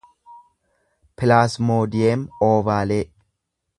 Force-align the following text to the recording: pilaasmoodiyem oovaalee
pilaasmoodiyem 1.21 2.25
oovaalee 2.49 3.03